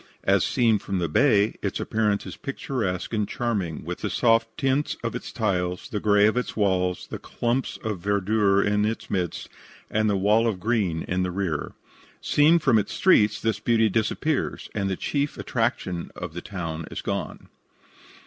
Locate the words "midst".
9.11-9.47